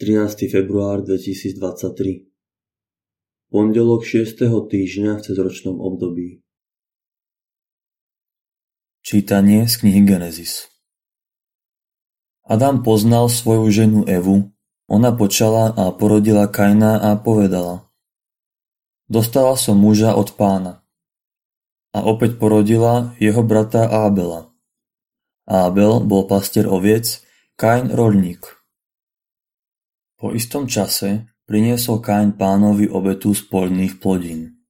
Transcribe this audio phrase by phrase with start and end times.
[0.00, 0.48] 13.
[0.48, 2.32] február 2023
[3.52, 4.48] Pondelok 6.
[4.48, 6.40] týždňa v cezročnom období
[9.04, 10.72] Čítanie z knihy Genesis
[12.48, 14.48] Adam poznal svoju ženu Evu,
[14.88, 17.84] ona počala a porodila Kaina a povedala
[19.04, 20.80] Dostala som muža od pána.
[21.92, 24.48] A opäť porodila jeho brata Ábela.
[25.44, 27.20] Ábel bol pastier oviec,
[27.60, 28.59] Kain rolník.
[30.20, 34.60] Po istom čase priniesol Kain pánovi obetu z poľných plodín.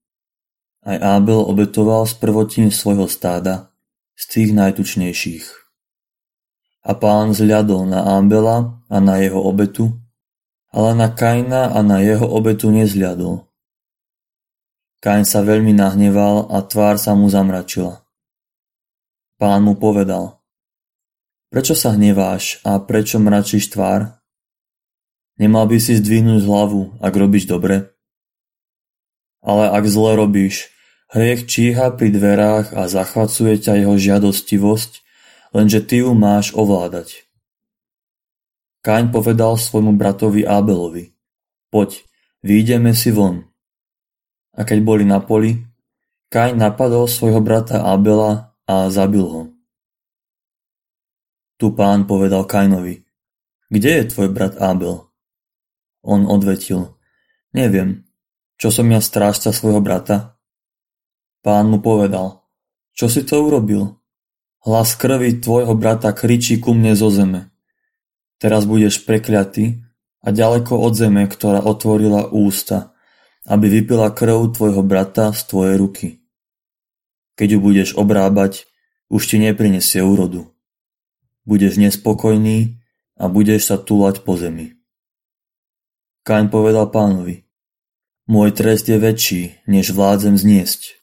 [0.87, 3.75] Aj Ábel obetoval z prvotín svojho stáda,
[4.15, 5.45] z tých najtučnejších.
[6.87, 9.91] A pán zľadol na Ábela a na jeho obetu,
[10.71, 13.43] ale na Kaina a na jeho obetu nezľadol.
[15.03, 18.07] Kain sa veľmi nahneval a tvár sa mu zamračila.
[19.35, 20.39] Pán mu povedal,
[21.51, 24.20] prečo sa hneváš a prečo mračíš tvár?
[25.39, 27.91] Nemal by si zdvihnúť hlavu, ak robíš dobre?
[29.43, 30.69] Ale ak zle robíš,
[31.11, 34.91] hriech číha pri dverách a zachvacuje ťa jeho žiadostivosť,
[35.51, 37.27] lenže ty ju máš ovládať.
[38.81, 41.13] Káň povedal svojmu bratovi Ábelovi,
[41.69, 42.01] poď,
[42.41, 43.45] výjdeme si von.
[44.57, 45.61] A keď boli na poli,
[46.31, 49.51] Káň napadol svojho brata Ábela a zabil ho.
[51.59, 53.03] Tu pán povedal Kainovi,
[53.67, 55.10] kde je tvoj brat Ábel?
[56.01, 56.97] On odvetil,
[57.53, 58.05] neviem,
[58.57, 60.37] čo som ja strážca svojho brata?
[61.41, 62.45] Pán mu povedal,
[62.93, 63.97] čo si to urobil?
[64.61, 67.49] Hlas krvi tvojho brata kričí ku mne zo zeme.
[68.37, 69.81] Teraz budeš prekliatý
[70.21, 72.93] a ďaleko od zeme, ktorá otvorila ústa,
[73.49, 76.07] aby vypila krv tvojho brata z tvojej ruky.
[77.37, 78.69] Keď ju budeš obrábať,
[79.09, 80.53] už ti neprinesie úrodu.
[81.49, 82.77] Budeš nespokojný
[83.17, 84.80] a budeš sa túlať po zemi.
[86.21, 87.49] Kain povedal pánovi,
[88.29, 91.01] môj trest je väčší, než vládzem zniesť.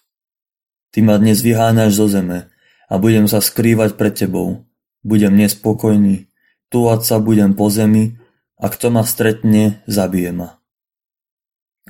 [0.94, 2.46] Ty ma dnes vyháňaš zo zeme
[2.86, 4.62] a budem sa skrývať pred tebou.
[5.02, 6.30] Budem nespokojný,
[6.70, 8.14] túlať sa budem po zemi
[8.62, 10.62] a kto ma stretne, zabije ma.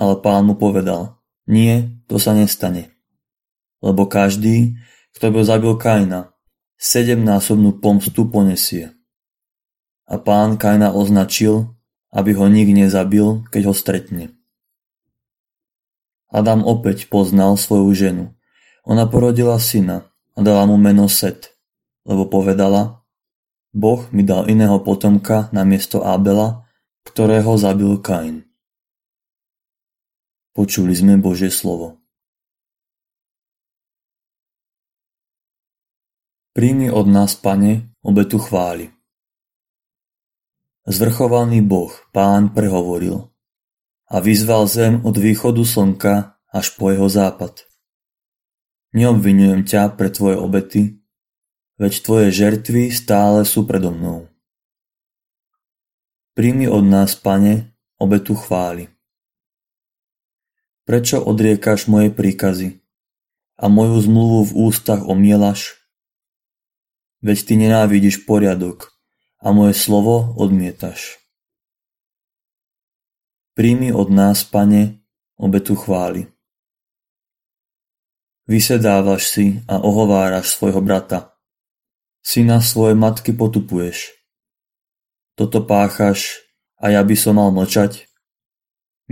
[0.00, 2.96] Ale pán mu povedal, nie, to sa nestane.
[3.84, 4.80] Lebo každý,
[5.12, 6.32] kto by zabil Kaina,
[6.80, 8.96] sedemnásobnú pomstu ponesie.
[10.08, 11.77] A pán Kaina označil,
[12.12, 14.24] aby ho nik nezabil, keď ho stretne.
[16.28, 18.24] Adam opäť poznal svoju ženu.
[18.84, 21.56] Ona porodila syna a dala mu meno Set,
[22.04, 23.04] lebo povedala,
[23.72, 26.68] Boh mi dal iného potomka na miesto Abela,
[27.04, 28.44] ktorého zabil Kain.
[30.56, 32.00] Počuli sme Božie slovo.
[36.56, 38.97] Príjmi od nás, Pane, obetu chváli.
[40.88, 43.28] Zvrchovaný Boh, Pán prehovoril
[44.08, 47.68] a vyzval zem od východu slnka až po jeho západ.
[48.96, 50.96] Neobvinujem ťa pre tvoje obety,
[51.76, 54.32] veď tvoje žertvy stále sú predo mnou.
[56.32, 58.88] Príjmi od nás, Pane, obetu chváli.
[60.88, 62.80] Prečo odriekaš moje príkazy
[63.60, 65.76] a moju zmluvu v ústach omielaš?
[67.20, 68.97] Veď ty nenávidíš poriadok
[69.38, 71.18] a moje slovo odmietaš.
[73.54, 75.02] Príjmi od nás, Pane,
[75.38, 76.26] obetu chváli.
[78.48, 81.36] Vysedávaš si a ohováraš svojho brata.
[82.24, 84.14] Syna svojej matky potupuješ.
[85.36, 86.42] Toto páchaš
[86.80, 88.08] a ja by som mal mlčať?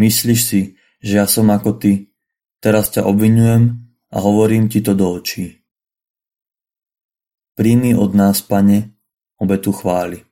[0.00, 0.60] Myslíš si,
[1.04, 2.16] že ja som ako ty,
[2.58, 3.76] teraz ťa obvinujem
[4.10, 5.62] a hovorím ti to do očí.
[7.56, 8.95] Príjmi od nás, Pane,
[9.36, 10.24] obetu chvály.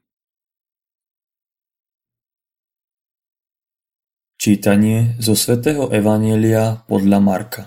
[4.40, 7.64] Čítanie zo svätého Evanielia podľa Marka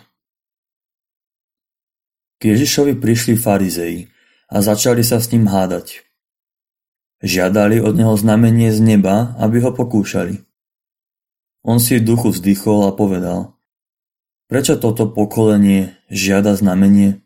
[2.37, 4.05] K Ježišovi prišli farizei
[4.53, 6.05] a začali sa s ním hádať.
[7.25, 10.45] Žiadali od neho znamenie z neba, aby ho pokúšali.
[11.65, 13.57] On si duchu vzdychol a povedal,
[14.45, 17.25] prečo toto pokolenie žiada znamenie?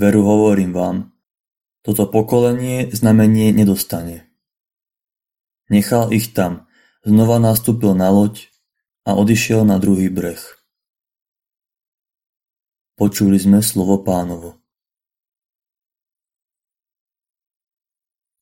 [0.00, 1.13] Veru hovorím vám,
[1.84, 4.24] toto pokolenie znamenie nedostane.
[5.68, 6.64] Nechal ich tam,
[7.04, 8.48] znova nastúpil na loď
[9.04, 10.40] a odišiel na druhý breh.
[12.96, 14.63] Počuli sme slovo pánovo.